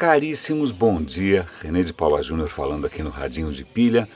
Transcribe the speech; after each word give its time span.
caríssimos, 0.00 0.72
bom 0.72 0.96
dia. 0.96 1.46
René 1.60 1.82
de 1.82 1.92
Paula 1.92 2.22
Júnior 2.22 2.48
falando 2.48 2.86
aqui 2.86 3.02
no 3.02 3.10
Radinho 3.10 3.52
de 3.52 3.66
Pilha. 3.66 4.08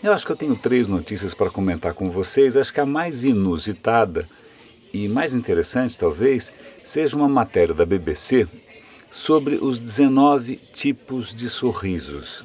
Eu 0.00 0.12
acho 0.12 0.24
que 0.24 0.30
eu 0.30 0.36
tenho 0.36 0.54
três 0.54 0.88
notícias 0.88 1.34
para 1.34 1.50
comentar 1.50 1.92
com 1.92 2.08
vocês. 2.08 2.56
Acho 2.56 2.72
que 2.72 2.78
a 2.78 2.86
mais 2.86 3.24
inusitada 3.24 4.28
e 4.92 5.08
mais 5.08 5.34
interessante, 5.34 5.98
talvez, 5.98 6.52
seja 6.84 7.16
uma 7.16 7.28
matéria 7.28 7.74
da 7.74 7.84
BBC 7.84 8.46
sobre 9.10 9.56
os 9.56 9.80
19 9.80 10.54
tipos 10.72 11.34
de 11.34 11.48
sorrisos. 11.48 12.44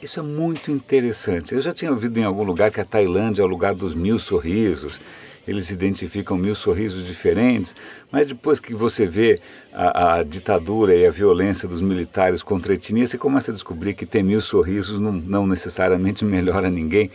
Isso 0.00 0.20
é 0.20 0.22
muito 0.22 0.70
interessante. 0.70 1.56
Eu 1.56 1.60
já 1.60 1.72
tinha 1.72 1.90
ouvido 1.90 2.20
em 2.20 2.24
algum 2.24 2.44
lugar 2.44 2.70
que 2.70 2.80
a 2.80 2.84
Tailândia 2.84 3.42
é 3.42 3.44
o 3.44 3.48
lugar 3.48 3.74
dos 3.74 3.96
mil 3.96 4.16
sorrisos 4.16 5.00
eles 5.48 5.70
identificam 5.70 6.36
mil 6.36 6.54
sorrisos 6.54 7.06
diferentes, 7.06 7.74
mas 8.12 8.26
depois 8.26 8.60
que 8.60 8.74
você 8.74 9.06
vê 9.06 9.40
a, 9.72 10.16
a, 10.16 10.22
ditadura 10.22 10.94
e 10.94 11.06
a 11.06 11.10
violência 11.10 11.66
dos 11.66 11.80
militares 11.80 12.42
contra 12.42 12.72
a 12.72 12.74
etnia, 12.74 13.06
você 13.06 13.16
começa 13.16 13.50
a 13.50 13.54
descobrir 13.54 13.94
que 13.94 14.04
ter 14.04 14.22
mil 14.22 14.42
sorrisos 14.42 15.00
não, 15.00 15.10
não 15.10 15.46
necessariamente 15.46 16.22
melhora 16.26 16.68
ninguém. 16.68 17.10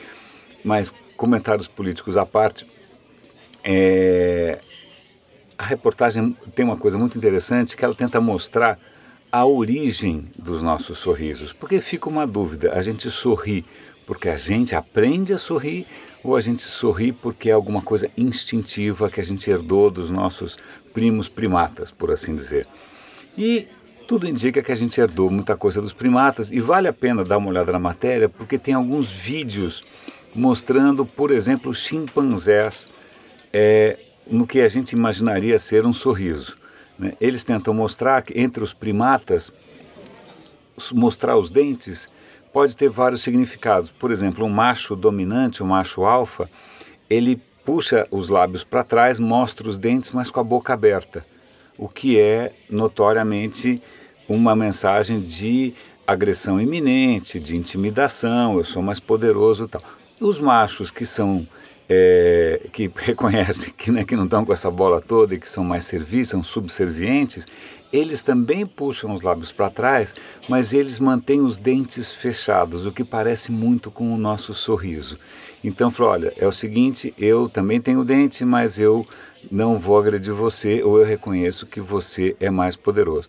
Mas 0.66 0.92
comentários 1.16 1.68
políticos 1.68 2.18
à 2.18 2.26
parte, 2.26 2.66
é, 3.64 4.60
a 5.56 5.64
reportagem 5.64 6.36
tem 6.56 6.66
uma 6.66 6.78
coisa 6.78 6.98
muito 6.98 7.16
interessante 7.16 7.78
que 7.78 7.86
ela 7.86 7.94
tenta 7.94 8.20
mostrar 8.20 8.80
a 9.32 9.46
origem 9.46 10.26
dos 10.36 10.64
nossos 10.64 10.98
sorrisos, 10.98 11.54
porque 11.54 11.80
fica 11.80 12.10
uma 12.10 12.26
dúvida: 12.26 12.74
a 12.74 12.82
gente 12.82 13.12
sorri 13.12 13.64
porque 14.08 14.28
a 14.28 14.36
gente 14.36 14.76
aprende 14.76 15.34
a 15.34 15.38
sorrir 15.38 15.86
ou 16.24 16.36
a 16.36 16.42
gente 16.42 16.62
sorri 16.62 17.12
porque 17.12 17.50
é 17.50 17.54
alguma 17.54 17.82
coisa 17.82 18.10
instintiva 18.18 19.10
que 19.10 19.20
a 19.20 19.24
gente 19.24 19.50
herdou 19.50 19.92
dos 19.92 20.10
nossos 20.10 20.58
primos 20.94 21.28
primatas, 21.28 21.92
por 21.92 22.12
assim 22.12 22.36
dizer. 22.36 22.68
E 23.38 23.68
tudo 24.08 24.28
indica 24.28 24.62
que 24.62 24.72
a 24.72 24.76
gente 24.76 25.00
herdou 25.00 25.30
muita 25.30 25.58
coisa 25.58 25.82
dos 25.82 25.94
primatas 25.94 26.52
e 26.52 26.60
vale 26.60 26.88
a 26.88 26.94
pena 26.94 27.24
dar 27.24 27.38
uma 27.38 27.50
olhada 27.50 27.72
na 27.72 27.80
matéria 27.80 28.30
porque 28.30 28.58
tem 28.58 28.74
alguns 28.74 29.12
vídeos 29.12 29.84
mostrando, 30.36 31.06
por 31.06 31.32
exemplo, 31.32 31.74
chimpanzés 31.74 32.90
é, 33.52 34.00
no 34.30 34.48
que 34.48 34.62
a 34.62 34.68
gente 34.68 34.94
imaginaria 34.94 35.60
ser 35.60 35.86
um 35.86 35.94
sorriso. 35.94 36.58
Né? 36.98 37.14
Eles 37.20 37.44
tentam 37.44 37.74
mostrar 37.74 38.22
que 38.22 38.40
entre 38.40 38.64
os 38.64 38.74
primatas, 38.74 39.52
mostrar 40.92 41.36
os 41.36 41.52
dentes 41.52 42.10
pode 42.54 42.78
ter 42.78 42.90
vários 42.90 43.22
significados. 43.22 43.92
Por 43.92 44.12
exemplo, 44.12 44.46
um 44.46 44.50
macho 44.50 44.96
dominante, 44.96 45.64
um 45.64 45.68
macho 45.68 46.06
alfa, 46.06 46.48
ele 47.10 47.42
puxa 47.66 48.08
os 48.12 48.30
lábios 48.30 48.64
para 48.64 48.84
trás, 48.84 49.20
mostra 49.20 49.68
os 49.68 49.78
dentes, 49.78 50.12
mas 50.12 50.30
com 50.30 50.40
a 50.40 50.44
boca 50.44 50.74
aberta, 50.74 51.26
o 51.78 51.90
que 51.90 52.20
é 52.20 52.54
notoriamente 52.70 53.82
uma 54.30 54.56
mensagem 54.56 55.20
de 55.20 55.74
agressão 56.06 56.62
iminente, 56.62 57.40
de 57.40 57.56
intimidação, 57.58 58.58
eu 58.58 58.64
sou 58.64 58.82
mais 58.82 59.00
poderoso 59.00 59.66
e 59.66 59.68
tal. 59.68 59.82
Os 60.20 60.40
machos 60.40 60.92
que 60.92 61.06
são 61.06 61.48
é, 61.90 62.68
que 62.72 62.92
reconhecem 62.96 63.74
que, 63.76 63.92
né, 63.92 64.04
que 64.04 64.16
não 64.16 64.26
estão 64.26 64.46
com 64.46 64.54
essa 64.54 64.70
bola 64.70 65.02
toda 65.02 65.34
e 65.34 65.40
que 65.40 65.50
são 65.50 65.64
mais 65.64 65.86
serviços, 65.86 66.30
são 66.30 66.44
subservientes, 66.44 67.48
eles 67.94 68.24
também 68.24 68.66
puxam 68.66 69.14
os 69.14 69.22
lábios 69.22 69.52
para 69.52 69.70
trás, 69.70 70.16
mas 70.50 70.74
eles 70.74 70.98
mantêm 70.98 71.42
os 71.42 71.60
dentes 71.60 72.12
fechados, 72.12 72.88
o 72.88 72.92
que 72.92 73.04
parece 73.04 73.52
muito 73.52 73.92
com 73.92 74.12
o 74.12 74.18
nosso 74.18 74.52
sorriso. 74.56 75.20
Então 75.64 75.92
falou, 75.92 76.12
olha, 76.12 76.34
é 76.38 76.48
o 76.48 76.52
seguinte, 76.52 77.14
eu 77.20 77.48
também 77.48 77.80
tenho 77.80 78.04
dente, 78.04 78.44
mas 78.44 78.80
eu 78.80 79.06
não 79.52 79.78
vou 79.78 79.98
agredir 79.98 80.34
você 80.34 80.82
ou 80.82 80.98
eu 80.98 81.06
reconheço 81.06 81.68
que 81.68 81.80
você 81.80 82.36
é 82.40 82.50
mais 82.50 82.76
poderoso. 82.76 83.28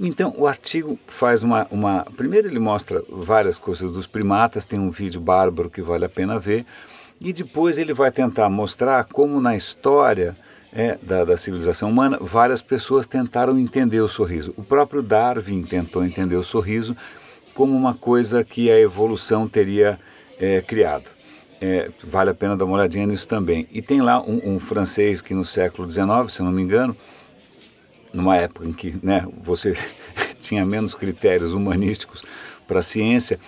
Então 0.00 0.34
o 0.38 0.46
artigo 0.46 0.98
faz 1.06 1.42
uma, 1.42 1.66
uma. 1.70 2.06
Primeiro 2.16 2.48
ele 2.48 2.58
mostra 2.58 3.04
várias 3.06 3.58
coisas 3.58 3.92
dos 3.92 4.06
primatas, 4.06 4.64
tem 4.64 4.78
um 4.78 4.90
vídeo 4.90 5.20
bárbaro 5.20 5.68
que 5.68 5.82
vale 5.82 6.06
a 6.06 6.08
pena 6.08 6.38
ver, 6.38 6.64
e 7.20 7.34
depois 7.34 7.76
ele 7.76 7.92
vai 7.92 8.10
tentar 8.10 8.48
mostrar 8.48 9.04
como 9.04 9.38
na 9.42 9.54
história 9.54 10.34
é, 10.72 10.98
da, 11.02 11.24
da, 11.24 11.36
civilização 11.36 11.90
humana, 11.90 12.18
várias 12.20 12.62
pessoas 12.62 13.06
tentaram 13.06 13.58
entender 13.58 14.00
o 14.00 14.08
sorriso. 14.08 14.54
O 14.56 14.62
próprio 14.62 15.02
Darwin 15.02 15.62
tentou 15.62 16.04
entender 16.04 16.36
o 16.36 16.42
sorriso 16.42 16.96
como 17.54 17.76
uma 17.76 17.94
coisa 17.94 18.44
que 18.44 18.70
a 18.70 18.78
evolução 18.78 19.48
teria 19.48 19.98
é, 20.38 20.60
criado. 20.60 21.04
É, 21.60 21.90
vale 22.02 22.30
a 22.30 22.34
pena 22.34 22.56
dar 22.56 22.64
uma 22.64 22.76
olhadinha 22.76 23.06
nisso 23.06 23.28
também. 23.28 23.68
E 23.70 23.82
tem 23.82 24.00
lá 24.00 24.22
um, 24.22 24.54
um, 24.54 24.58
francês 24.58 25.20
que 25.20 25.34
no 25.34 25.44
século 25.44 25.88
XIX, 25.88 26.08
se 26.28 26.42
não 26.42 26.52
me 26.52 26.62
engano, 26.62 26.96
numa 28.14 28.36
época 28.36 28.66
em 28.66 28.72
que 28.72 28.96
né, 29.02 29.26
você 29.42 29.76
tinha 30.40 30.64
menos 30.64 30.94
critérios 30.94 31.52
humanísticos 31.52 32.22
para 32.66 32.78
a 32.78 32.82
ciência, 32.82 33.38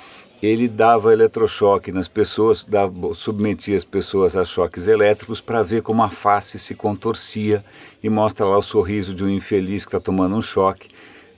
ele 0.43 0.67
dava 0.67 1.13
eletrochoque 1.13 1.93
nas 1.93 2.09
pessoas, 2.09 2.65
dava, 2.65 3.15
submetia 3.15 3.77
as 3.77 3.85
pessoas 3.85 4.37
a 4.37 4.45
choques 4.45 4.89
elétricos 4.89 5.41
para 5.41 5.63
ver 5.63 5.83
como 5.83 6.03
a 6.03 6.11
face 6.11 6.59
se 6.59 6.75
contorcia 6.75 7.65
e 8.03 8.11
mostra 8.11 8.45
lá 8.45 8.59
o 8.59 8.63
sorriso 8.63 9.15
de 9.15 9.23
um 9.23 9.31
infeliz 9.31 9.85
que 9.85 9.91
está 9.91 10.01
tomando 10.01 10.35
um 10.35 10.43
choque. 10.43 10.89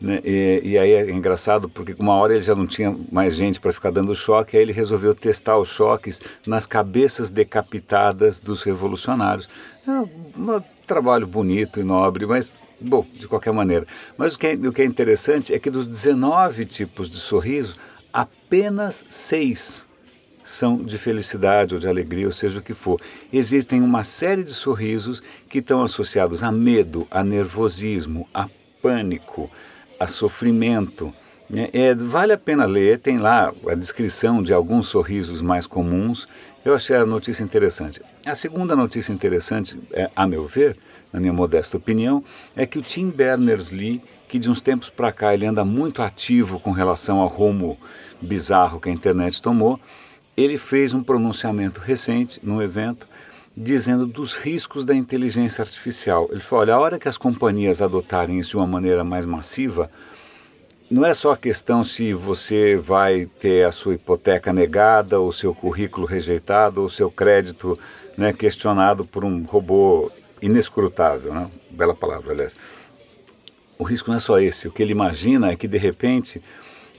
Né? 0.01 0.21
E, 0.25 0.61
e, 0.65 0.79
aí 0.79 0.93
é 0.93 1.11
engraçado 1.11 1.69
porque 1.69 1.95
uma 1.99 2.15
hora 2.15 2.35
ele 2.35 2.43
já 2.43 2.55
não 2.55 2.67
tinha 2.67 2.97
mais 3.13 3.37
gente 3.37 3.61
para 3.61 3.73
ficar 3.73 3.91
dando 3.91 4.15
choque, 4.15 4.57
aí 4.57 4.63
ele 4.63 4.73
resolveu 4.73 5.15
testar 5.15 5.59
os 5.59 5.69
choques 5.69 6.21
nas 6.47 6.67
cabeças 6.67 7.31
decapitadas 7.31 8.41
dos 8.41 8.63
revolucionários. 8.63 9.49
É 9.87 9.91
um, 9.91 10.63
trabalho 10.87 11.27
bonito 11.27 11.81
e 11.81 11.85
nobre, 11.85 12.27
mas 12.27 12.53
bom, 12.81 13.07
de 13.15 13.27
qualquer 13.27 13.53
maneira. 13.53 13.87
Mas 14.17 14.35
o 14.35 14.39
que, 14.39 14.49
é, 14.49 14.55
o 14.55 14.73
que 14.73 14.83
é 14.83 14.85
interessante 14.85 15.55
é 15.55 15.59
que 15.59 15.71
dos 15.71 15.89
19 15.89 16.67
tipos 16.67 17.11
de 17.11 17.17
sorriso, 17.17 17.77
apenas 18.15 19.05
seis 19.11 19.89
são 20.45 20.77
de 20.77 20.97
felicidade 20.97 21.75
ou 21.75 21.81
de 21.81 21.89
alegria, 21.89 22.27
ou 22.27 22.33
seja 22.33 22.61
o 22.61 22.63
que 22.63 22.75
for. 22.75 23.01
Existem 23.33 23.83
uma 23.83 24.05
série 24.05 24.45
de 24.45 24.53
sorrisos 24.53 25.21
que 25.49 25.59
estão 25.59 25.83
associados 25.83 26.43
a 26.43 26.53
medo, 26.53 27.09
a 27.11 27.25
nervosismo, 27.25 28.29
a 28.33 28.49
pânico, 28.81 29.51
a 29.99 30.07
sofrimento. 30.07 31.13
Né? 31.51 31.71
É, 31.73 31.95
vale 31.95 32.33
a 32.33 32.39
pena 32.39 32.67
ler, 32.67 33.01
tem 33.01 33.19
lá 33.19 33.53
a 33.69 33.75
descrição 33.75 34.43
de 34.43 34.53
alguns 34.53 34.87
sorrisos 34.87 35.43
mais 35.43 35.67
comuns. 35.67 36.29
Eu 36.65 36.75
achei 36.75 36.95
a 36.95 37.07
notícia 37.07 37.43
interessante. 37.43 38.01
A 38.25 38.35
segunda 38.35 38.77
notícia 38.77 39.13
interessante, 39.13 39.79
é, 39.93 40.09
a 40.15 40.27
meu 40.27 40.47
ver, 40.47 40.77
na 41.13 41.19
minha 41.19 41.33
modesta 41.33 41.77
opinião, 41.77 42.23
é 42.55 42.67
que 42.67 42.79
o 42.79 42.83
Tim 42.83 43.09
Berners-Lee, 43.09 44.03
que 44.34 44.39
de 44.41 44.50
uns 44.50 44.61
tempos 44.61 44.91
para 44.91 45.12
cá 45.12 45.33
ele 45.33 45.47
anda 45.47 45.65
muito 45.65 46.03
ativo 46.03 46.59
com 46.59 46.72
relação 46.72 47.21
ao 47.21 47.28
rumo 47.28 47.78
bizarro 48.21 48.81
que 48.81 48.89
a 48.89 48.93
internet 48.93 49.41
tomou, 49.41 49.78
ele 50.37 50.59
fez 50.59 50.93
um 50.93 51.05
pronunciamento 51.05 51.81
recente 51.81 52.41
num 52.43 52.61
evento 52.61 53.06
dizendo 53.56 54.09
dos 54.09 54.34
riscos 54.34 54.84
da 54.84 54.93
inteligência 54.93 55.62
artificial. 55.62 56.27
Ele 56.33 56.41
falou: 56.41 56.62
olha, 56.62 56.75
a 56.75 56.81
hora 56.81 56.99
que 56.99 57.06
as 57.06 57.17
companhias 57.17 57.81
adotarem 57.81 58.41
isso 58.41 58.50
de 58.50 58.56
uma 58.56 58.67
maneira 58.67 59.05
mais 59.05 59.25
massiva, 59.25 59.89
não 60.91 61.06
é 61.06 61.15
só 61.15 61.31
a 61.31 61.37
questão 61.37 61.84
se 61.84 62.12
você 62.12 62.77
vai 62.77 63.27
ter 63.27 63.65
a 63.65 63.71
sua 63.71 63.94
hipoteca 63.94 64.53
negada, 64.53 65.21
ou 65.21 65.31
seu 65.31 65.55
currículo 65.55 66.09
rejeitado, 66.09 66.83
ou 66.83 66.89
seu 66.89 67.09
crédito 67.09 67.78
né, 68.19 68.33
questionado 68.33 69.05
por 69.05 69.25
um 69.25 69.44
robô 69.44 70.11
inescrutável, 70.43 71.33
né? 71.33 71.49
bela 71.71 71.94
palavra, 71.94 72.33
aliás. 72.33 72.56
O 73.79 73.85
risco 73.85 74.11
não 74.11 74.17
é 74.17 74.21
só 74.21 74.39
esse. 74.39 74.69
O 74.69 74.73
que 74.73 74.83
ele 74.83 74.93
imagina 74.93 75.51
é 75.51 75.57
que, 75.57 75.67
de 75.67 75.79
repente, 75.79 76.41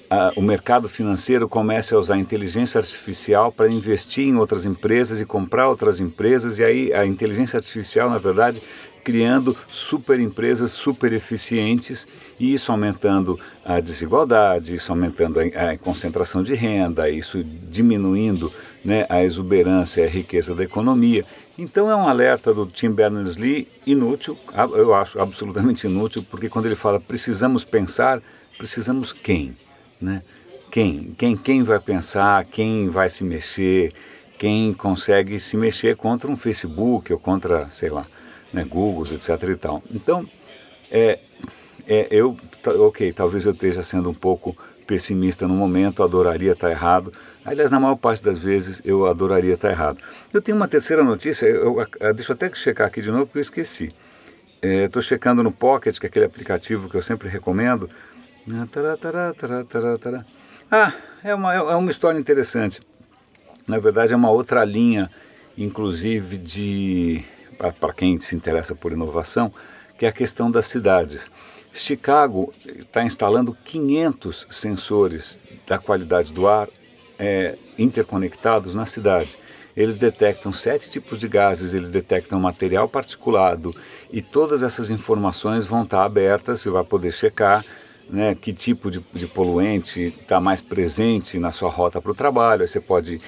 a, 0.09 0.31
o 0.36 0.41
mercado 0.41 0.88
financeiro 0.88 1.47
comece 1.47 1.94
a 1.94 1.97
usar 1.97 2.18
inteligência 2.18 2.80
artificial 2.80 3.52
para 3.52 3.69
investir 3.69 4.28
em 4.28 4.36
outras 4.36 4.66
empresas 4.66 5.22
e 5.22 5.25
comprar 5.25 5.68
outras 5.68 6.00
empresas, 6.00 6.59
e 6.59 6.63
aí 6.63 6.94
a 6.94 7.06
inteligência 7.06 7.58
artificial, 7.58 8.09
na 8.09 8.18
verdade, 8.18 8.62
criando 9.03 9.56
super 9.68 10.19
empresas 10.19 10.72
super 10.72 11.13
eficientes 11.13 12.07
e 12.39 12.56
isso 12.56 12.72
aumentando 12.72 13.39
a 13.63 13.80
desigualdade, 13.80 14.74
isso 14.74 14.92
aumentando 14.92 15.39
a, 15.39 15.44
a 15.44 15.77
concentração 15.77 16.42
de 16.42 16.56
renda, 16.56 17.07
isso 17.07 17.44
diminuindo 17.44 18.51
né, 18.83 19.06
a 19.07 19.24
exuberância 19.24 20.01
e 20.01 20.06
a 20.06 20.10
riqueza 20.10 20.56
da 20.56 20.63
economia. 20.63 21.24
Então 21.57 21.90
é 21.90 21.96
um 21.96 22.07
alerta 22.07 22.54
do 22.54 22.66
Tim 22.66 22.92
Berners-Lee 22.92 23.68
inútil, 23.86 24.38
eu 24.74 24.94
acho 24.94 25.19
absolutamente 25.19 25.88
inútil, 25.88 26.25
porque 26.30 26.50
quando 26.50 26.66
ele 26.66 26.75
fala 26.75 27.00
precisamos 27.00 27.63
pensar, 27.63 28.22
precisamos 28.57 29.13
quem? 29.13 29.56
Né? 30.02 30.22
Quem? 30.69 31.16
Quem, 31.18 31.38
quem 31.38 31.63
vai 31.63 31.80
pensar, 31.80 32.44
quem 32.44 32.90
vai 32.90 33.10
se 33.10 33.24
mexer, 33.24 33.94
quem 34.38 34.74
consegue 34.74 35.40
se 35.40 35.56
mexer 35.56 35.96
contra 35.96 36.30
um 36.30 36.36
Facebook 36.36 37.13
ou 37.13 37.19
contra, 37.19 37.69
sei 37.69 37.90
lá, 37.90 38.06
né, 38.51 38.66
Google, 38.68 39.06
etc. 39.13 39.30
e 39.50 39.56
tal. 39.56 39.81
Então, 39.90 40.25
é, 40.92 41.19
é, 41.88 42.08
eu, 42.12 42.38
ok, 42.66 43.13
talvez 43.13 43.46
eu 43.46 43.54
esteja 43.54 43.81
sendo 43.84 44.10
um 44.10 44.13
pouco 44.13 44.56
pessimista 44.86 45.48
no 45.48 45.54
momento, 45.54 46.04
adoraria 46.04 46.51
estar 46.51 46.69
errado. 46.69 47.13
Aliás, 47.45 47.69
na 47.69 47.80
maior 47.80 47.95
parte 47.95 48.24
das 48.24 48.39
vezes 48.39 48.81
eu 48.83 49.06
adoraria 49.06 49.53
estar 49.53 49.69
errado. 49.69 50.00
Eu 50.33 50.42
tenho 50.42 50.57
uma 50.57 50.68
terceira 50.68 51.03
notícia, 51.03 51.45
eu, 51.45 51.80
eu 52.00 52.13
deixa 52.13 52.31
eu 52.31 52.36
até 52.36 52.53
checar 52.56 52.88
aqui 52.88 53.01
de 53.01 53.12
novo 53.12 53.27
porque 53.27 53.38
eu 53.38 53.44
esqueci. 53.44 53.94
Estou 54.62 55.00
é, 55.00 55.03
checando 55.03 55.44
no 55.44 55.51
Pocket, 55.51 56.00
que 56.00 56.07
é 56.07 56.09
aquele 56.09 56.25
aplicativo 56.25 56.89
que 56.89 56.97
eu 56.97 57.03
sempre 57.03 57.30
recomendo, 57.30 57.88
Ah, 60.71 60.92
é 61.24 61.36
uma, 61.36 61.53
é 61.53 61.75
uma 61.75 61.92
história 61.92 62.18
interessante. 62.18 62.81
Na 63.68 63.77
verdade, 63.77 64.13
é 64.13 64.15
uma 64.15 64.31
outra 64.31 64.65
linha, 64.65 65.09
inclusive, 65.56 66.38
de 66.38 67.24
para 67.80 67.94
quem 67.94 68.19
se 68.19 68.36
interessa 68.36 68.75
por 68.75 68.91
inovação, 68.91 69.53
que 69.98 70.06
é 70.06 70.09
a 70.09 70.12
questão 70.12 70.50
das 70.50 70.65
cidades. 70.65 71.31
Chicago 71.71 72.53
está 72.65 73.03
instalando 73.03 73.56
500 73.65 74.48
sensores 74.50 75.39
da 75.68 75.77
qualidade 75.77 76.33
do 76.33 76.48
ar 76.48 76.68
é, 77.17 77.56
interconectados 77.77 78.75
na 78.75 78.85
cidade. 78.85 79.38
Eles 79.75 79.97
detectam 79.97 80.53
sete 80.53 80.89
tipos 80.89 81.19
de 81.19 81.27
gases, 81.27 81.73
eles 81.73 81.91
detectam 81.91 82.39
material 82.39 82.88
particulado 82.88 83.75
e 84.12 84.21
todas 84.21 84.63
essas 84.63 84.89
informações 84.89 85.65
vão 85.65 85.83
estar 85.83 86.03
abertas, 86.03 86.62
você 86.62 86.69
vai 86.69 86.83
poder 86.83 87.12
checar 87.12 87.65
né, 88.09 88.35
que 88.35 88.53
tipo 88.53 88.89
de, 88.89 89.03
de 89.13 89.27
poluente 89.27 90.03
está 90.03 90.39
mais 90.39 90.62
presente 90.62 91.39
na 91.39 91.51
sua 91.51 91.69
rota 91.69 92.01
para 92.01 92.12
o 92.12 92.15
trabalho. 92.15 92.67
você 92.67 92.79
pode 92.79 93.19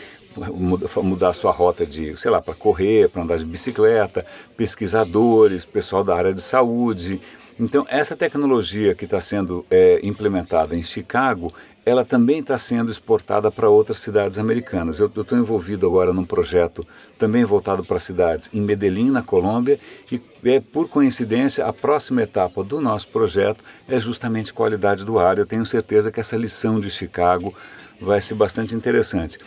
mudar 1.04 1.34
sua 1.34 1.52
rota 1.52 1.86
de, 1.86 2.16
sei 2.18 2.30
lá, 2.30 2.42
para 2.42 2.54
correr, 2.54 3.10
para 3.10 3.24
andar 3.24 3.38
de 3.38 3.46
bicicleta, 3.46 4.26
pesquisadores, 4.56 5.66
pessoal 5.66 6.04
da 6.04 6.16
área 6.16 6.34
de 6.34 6.42
saúde. 6.42 7.20
Então, 7.60 7.86
essa 7.90 8.16
tecnologia 8.16 8.94
que 8.94 9.06
está 9.06 9.20
sendo 9.20 9.66
é, 9.72 10.00
implementada 10.04 10.76
em 10.76 10.82
Chicago, 10.82 11.52
ela 11.88 12.04
também 12.04 12.40
está 12.40 12.58
sendo 12.58 12.92
exportada 12.92 13.50
para 13.50 13.70
outras 13.70 14.00
cidades 14.00 14.38
americanas. 14.38 15.00
Eu 15.00 15.08
estou 15.08 15.38
envolvido 15.38 15.88
agora 15.88 16.12
num 16.12 16.26
projeto 16.26 16.86
também 17.18 17.46
voltado 17.46 17.82
para 17.82 17.98
cidades 17.98 18.50
em 18.54 18.60
Medellín, 18.60 19.10
na 19.10 19.24
Colômbia, 19.24 19.80
e 20.12 20.22
é 20.44 20.60
por 20.60 20.90
coincidência 20.90 21.66
a 21.66 21.72
próxima 21.72 22.22
etapa 22.22 22.62
do 22.62 22.82
nosso 22.82 23.08
projeto 23.08 23.64
é 23.88 23.98
justamente 24.02 24.54
qualidade 24.54 25.06
do 25.06 25.18
ar. 25.18 25.38
Eu 25.38 25.46
tenho 25.46 25.66
certeza 25.66 26.12
que 26.12 26.20
essa 26.20 26.36
lição 26.36 26.78
de 26.78 26.90
Chicago 26.90 27.56
vai 28.02 28.20
ser 28.20 28.36
bastante 28.36 28.76
interessante. 28.76 29.38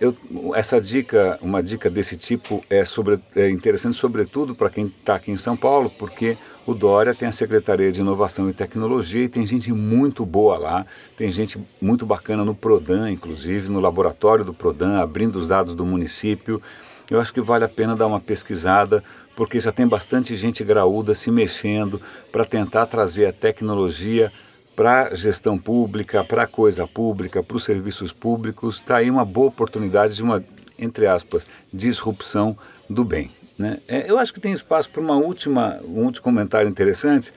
Eu, 0.00 0.16
essa 0.54 0.80
dica, 0.80 1.38
uma 1.42 1.62
dica 1.62 1.90
desse 1.90 2.16
tipo 2.16 2.64
é, 2.70 2.86
sobre, 2.86 3.20
é 3.36 3.50
interessante 3.50 3.98
sobretudo 3.98 4.54
para 4.54 4.70
quem 4.70 4.86
está 4.86 5.16
aqui 5.16 5.30
em 5.30 5.36
São 5.36 5.58
Paulo, 5.58 5.90
porque 5.98 6.38
o 6.66 6.74
Dória 6.74 7.14
tem 7.14 7.28
a 7.28 7.32
Secretaria 7.32 7.90
de 7.90 8.00
Inovação 8.00 8.48
e 8.48 8.52
Tecnologia 8.52 9.24
e 9.24 9.28
tem 9.28 9.44
gente 9.44 9.72
muito 9.72 10.24
boa 10.24 10.56
lá, 10.56 10.86
tem 11.16 11.28
gente 11.28 11.58
muito 11.80 12.06
bacana 12.06 12.44
no 12.44 12.54
Prodan, 12.54 13.10
inclusive, 13.10 13.68
no 13.68 13.80
laboratório 13.80 14.44
do 14.44 14.54
Prodan, 14.54 15.00
abrindo 15.00 15.36
os 15.36 15.48
dados 15.48 15.74
do 15.74 15.84
município. 15.84 16.62
Eu 17.10 17.20
acho 17.20 17.32
que 17.34 17.40
vale 17.40 17.64
a 17.64 17.68
pena 17.68 17.96
dar 17.96 18.06
uma 18.06 18.20
pesquisada, 18.20 19.02
porque 19.34 19.58
já 19.58 19.72
tem 19.72 19.86
bastante 19.86 20.36
gente 20.36 20.62
graúda 20.62 21.14
se 21.14 21.30
mexendo 21.30 22.00
para 22.30 22.44
tentar 22.44 22.86
trazer 22.86 23.26
a 23.26 23.32
tecnologia 23.32 24.30
para 24.76 25.08
a 25.08 25.14
gestão 25.14 25.58
pública, 25.58 26.22
para 26.22 26.44
a 26.44 26.46
coisa 26.46 26.86
pública, 26.86 27.42
para 27.42 27.56
os 27.56 27.64
serviços 27.64 28.12
públicos. 28.12 28.76
Está 28.76 28.98
aí 28.98 29.10
uma 29.10 29.24
boa 29.24 29.48
oportunidade 29.48 30.14
de 30.14 30.22
uma, 30.22 30.42
entre 30.78 31.06
aspas, 31.06 31.46
disrupção 31.72 32.56
do 32.88 33.04
bem. 33.04 33.41
Né? 33.62 33.78
É, 33.86 34.10
eu 34.10 34.18
acho 34.18 34.34
que 34.34 34.40
tem 34.40 34.52
espaço 34.52 34.90
para 34.90 35.00
uma 35.00 35.14
última, 35.14 35.80
um 35.84 36.02
último 36.02 36.24
comentário 36.24 36.68
interessante, 36.68 37.32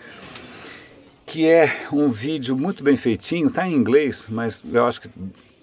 que 1.24 1.48
é 1.48 1.86
um 1.92 2.10
vídeo 2.10 2.58
muito 2.58 2.84
bem 2.84 2.98
feitinho, 2.98 3.48
está 3.48 3.68
em 3.68 3.74
inglês, 3.74 4.26
mas 4.28 4.60
eu 4.74 4.88
acho 4.88 5.02
que, 5.02 5.10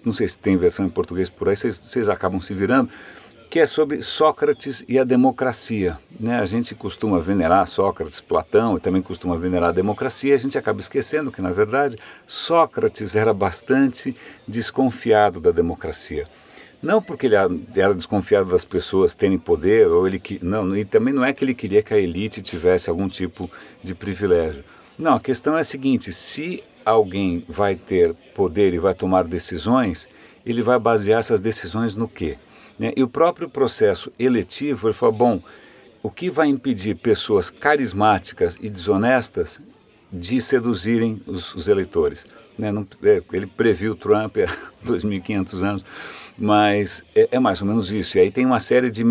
não 0.05 0.13
sei 0.13 0.25
se 0.25 0.39
tem 0.39 0.55
versão 0.55 0.85
em 0.85 0.89
português 0.89 1.29
por 1.29 1.49
aí, 1.49 1.55
vocês, 1.57 2.07
acabam 2.07 2.39
se 2.39 2.53
virando, 2.53 2.89
que 3.49 3.59
é 3.59 3.65
sobre 3.65 4.01
Sócrates 4.01 4.85
e 4.87 4.97
a 4.97 5.03
democracia. 5.03 5.99
Né? 6.17 6.39
A 6.39 6.45
gente 6.45 6.73
costuma 6.73 7.19
venerar 7.19 7.67
Sócrates, 7.67 8.21
Platão 8.21 8.77
e 8.77 8.79
também 8.79 9.01
costuma 9.01 9.35
venerar 9.35 9.69
a 9.69 9.73
democracia, 9.73 10.33
a 10.33 10.39
gente 10.39 10.57
acaba 10.57 10.79
esquecendo 10.79 11.29
que, 11.29 11.41
na 11.41 11.51
verdade, 11.51 11.97
Sócrates 12.25 13.17
era 13.17 13.33
bastante 13.33 14.15
desconfiado 14.47 15.41
da 15.41 15.51
democracia. 15.51 16.25
Não 16.83 17.01
porque 17.01 17.27
ele 17.27 17.35
era 17.77 17.95
desconfiado 17.95 18.49
das 18.49 18.65
pessoas 18.65 19.15
terem 19.15 19.39
poder, 19.39 19.87
ou 19.87 20.05
ele 20.05 20.21
não, 20.41 20.75
e 20.75 20.83
também 20.83 21.13
não 21.13 21.23
é 21.23 21.31
que 21.31 21.45
ele 21.45 21.53
queria 21.53 21.81
que 21.81 21.93
a 21.93 21.97
elite 21.97 22.41
tivesse 22.41 22.89
algum 22.89 23.07
tipo 23.07 23.49
de 23.81 23.95
privilégio. 23.95 24.65
Não, 24.99 25.13
a 25.13 25.19
questão 25.19 25.57
é 25.57 25.61
a 25.61 25.63
seguinte: 25.63 26.11
se 26.11 26.61
alguém 26.83 27.41
vai 27.47 27.75
ter 27.75 28.13
poder 28.35 28.73
e 28.73 28.79
vai 28.79 28.93
tomar 28.93 29.23
decisões, 29.23 30.09
ele 30.45 30.61
vai 30.61 30.77
basear 30.77 31.21
essas 31.21 31.39
decisões 31.39 31.95
no 31.95 32.05
quê? 32.05 32.37
Né? 32.77 32.91
E 32.97 33.01
o 33.01 33.07
próprio 33.07 33.47
processo 33.47 34.11
eletivo, 34.19 34.87
ele 34.87 34.93
falou: 34.93 35.15
bom, 35.15 35.41
o 36.03 36.09
que 36.09 36.29
vai 36.29 36.49
impedir 36.49 36.95
pessoas 36.95 37.49
carismáticas 37.49 38.57
e 38.61 38.69
desonestas 38.69 39.61
de 40.11 40.41
seduzirem 40.41 41.21
os, 41.25 41.55
os 41.55 41.69
eleitores? 41.69 42.27
Né? 42.59 42.73
Não, 42.73 42.85
é, 43.01 43.21
ele 43.31 43.47
previu 43.47 43.95
Trump 43.95 44.35
há 44.39 44.51
2.500 44.85 45.63
anos 45.63 45.85
mas 46.37 47.03
é, 47.15 47.29
é, 47.31 47.39
mais 47.39 47.61
ou 47.61 47.67
menos 47.67 47.91
isso. 47.91 48.17
E 48.17 48.21
aí 48.21 48.31
tem 48.31 48.45
uma 48.45 48.59
série 48.59 48.89
de 48.89 49.03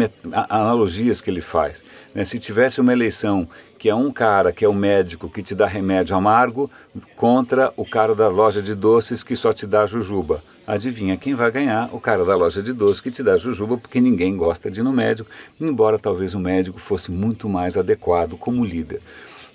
analogias 0.48 1.20
que 1.20 1.30
ele 1.30 1.40
faz. 1.40 1.82
Né? 2.14 2.24
Se 2.24 2.38
tivesse 2.38 2.80
uma 2.80 2.92
eleição 2.92 3.48
que 3.78 3.88
é 3.88 3.94
um 3.94 4.12
cara 4.12 4.52
que 4.52 4.64
é 4.64 4.68
o 4.68 4.74
médico 4.74 5.28
que 5.28 5.42
te 5.42 5.54
dá 5.54 5.66
remédio 5.66 6.14
amargo 6.14 6.70
contra 7.16 7.72
o 7.76 7.84
cara 7.84 8.14
da 8.14 8.28
loja 8.28 8.62
de 8.62 8.74
doces 8.74 9.24
que 9.24 9.34
só 9.34 9.52
te 9.52 9.66
dá 9.66 9.86
jujuba. 9.86 10.42
Adivinha 10.64 11.16
quem 11.16 11.34
vai 11.34 11.50
ganhar? 11.50 11.90
O 11.92 11.98
cara 11.98 12.24
da 12.24 12.36
loja 12.36 12.62
de 12.62 12.72
doces 12.72 13.00
que 13.00 13.10
te 13.10 13.22
dá 13.22 13.36
jujuba, 13.36 13.76
porque 13.76 14.00
ninguém 14.00 14.36
gosta 14.36 14.70
de 14.70 14.78
ir 14.78 14.82
no 14.84 14.92
médico, 14.92 15.28
embora 15.60 15.98
talvez 15.98 16.34
o 16.34 16.38
médico 16.38 16.78
fosse 16.78 17.10
muito 17.10 17.48
mais 17.48 17.76
adequado 17.76 18.36
como 18.36 18.64
líder. 18.64 19.00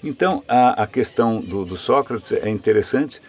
Então, 0.04 0.44
a, 0.48 0.84
a 0.84 0.88
questão 0.88 1.40
do, 1.40 1.63
do 1.63 1.78
Sócrates 1.78 2.34
é 2.34 2.50
interessante 2.50 3.22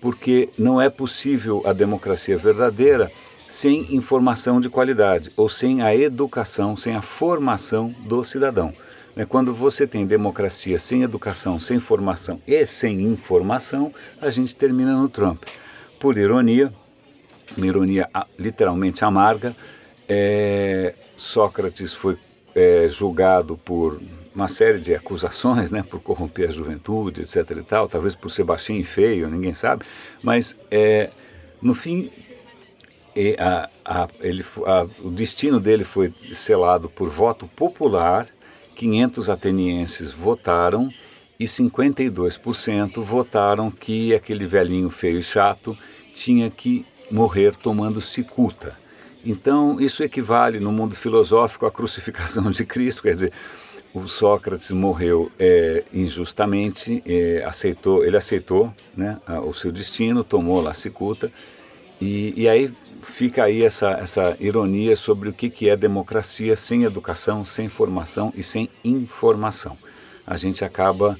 porque 0.00 0.50
não 0.58 0.80
é 0.80 0.90
possível 0.90 1.62
a 1.64 1.72
democracia 1.72 2.36
verdadeira 2.36 3.10
sem 3.52 3.94
informação 3.94 4.62
de 4.62 4.70
qualidade 4.70 5.30
ou 5.36 5.46
sem 5.46 5.82
a 5.82 5.94
educação, 5.94 6.74
sem 6.74 6.96
a 6.96 7.02
formação 7.02 7.94
do 8.06 8.24
cidadão. 8.24 8.72
Né, 9.14 9.26
quando 9.26 9.52
você 9.52 9.86
tem 9.86 10.06
democracia 10.06 10.78
sem 10.78 11.02
educação, 11.02 11.58
sem 11.58 11.78
formação 11.78 12.40
e 12.46 12.64
sem 12.64 13.02
informação, 13.02 13.92
a 14.22 14.30
gente 14.30 14.56
termina 14.56 14.96
no 14.96 15.06
Trump. 15.06 15.44
Por 16.00 16.16
ironia, 16.16 16.72
uma 17.54 17.66
ironia 17.66 18.08
literalmente 18.38 19.04
amarga, 19.04 19.54
é, 20.08 20.94
Sócrates 21.14 21.92
foi 21.92 22.16
é, 22.54 22.88
julgado 22.88 23.58
por 23.58 24.00
uma 24.34 24.48
série 24.48 24.80
de 24.80 24.94
acusações, 24.94 25.70
né, 25.70 25.82
por 25.82 26.00
corromper 26.00 26.48
a 26.48 26.52
juventude, 26.52 27.20
etc. 27.20 27.58
e 27.58 27.62
tal, 27.62 27.86
talvez 27.86 28.14
por 28.14 28.30
ser 28.30 28.44
baixinho 28.44 28.80
e 28.80 28.84
feio, 28.84 29.28
ninguém 29.28 29.52
sabe, 29.52 29.84
mas 30.22 30.56
é, 30.70 31.10
no 31.60 31.74
fim 31.74 32.10
a, 33.38 33.68
a, 33.84 34.08
ele, 34.20 34.44
a, 34.66 34.86
o 35.02 35.10
destino 35.10 35.60
dele 35.60 35.84
foi 35.84 36.12
selado 36.32 36.88
por 36.88 37.08
voto 37.10 37.46
popular, 37.48 38.28
500 38.74 39.28
atenienses 39.28 40.12
votaram 40.12 40.88
e 41.38 41.44
52% 41.44 43.02
votaram 43.02 43.70
que 43.70 44.14
aquele 44.14 44.46
velhinho 44.46 44.90
feio 44.90 45.18
e 45.18 45.22
chato 45.22 45.76
tinha 46.14 46.50
que 46.50 46.86
morrer 47.10 47.56
tomando 47.56 48.00
cicuta. 48.00 48.76
Então, 49.24 49.80
isso 49.80 50.02
equivale 50.02 50.58
no 50.58 50.72
mundo 50.72 50.96
filosófico 50.96 51.66
à 51.66 51.70
crucificação 51.70 52.50
de 52.50 52.64
Cristo, 52.64 53.02
quer 53.02 53.12
dizer, 53.12 53.32
o 53.94 54.06
Sócrates 54.08 54.70
morreu 54.70 55.30
é, 55.38 55.84
injustamente, 55.92 57.02
é, 57.06 57.44
aceitou, 57.44 58.04
ele 58.04 58.16
aceitou 58.16 58.72
né, 58.96 59.20
o 59.44 59.52
seu 59.52 59.70
destino, 59.70 60.24
tomou 60.24 60.62
lá 60.62 60.70
a 60.70 60.74
cicuta, 60.74 61.30
e, 62.00 62.32
e 62.36 62.48
aí 62.48 62.72
fica 63.02 63.44
aí 63.44 63.62
essa, 63.62 63.90
essa 63.90 64.36
ironia 64.40 64.96
sobre 64.96 65.28
o 65.28 65.32
que, 65.32 65.50
que 65.50 65.68
é 65.68 65.76
democracia 65.76 66.56
sem 66.56 66.84
educação, 66.84 67.44
sem 67.44 67.68
formação 67.68 68.32
e 68.36 68.42
sem 68.42 68.70
informação. 68.84 69.76
A 70.26 70.36
gente 70.36 70.64
acaba 70.64 71.18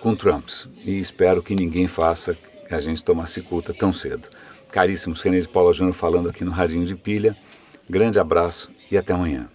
com 0.00 0.16
Trumps 0.16 0.68
e 0.84 0.98
espero 0.98 1.42
que 1.42 1.54
ninguém 1.54 1.86
faça 1.86 2.36
a 2.70 2.80
gente 2.80 3.04
tomar 3.04 3.26
cicuta 3.26 3.72
tão 3.72 3.92
cedo. 3.92 4.28
Caríssimos, 4.70 5.20
René 5.20 5.40
de 5.40 5.48
Paula 5.48 5.72
Júnior 5.72 5.94
falando 5.94 6.28
aqui 6.28 6.44
no 6.44 6.50
Radinho 6.50 6.84
de 6.84 6.96
Pilha. 6.96 7.36
Grande 7.88 8.18
abraço 8.18 8.70
e 8.90 8.96
até 8.96 9.12
amanhã. 9.12 9.48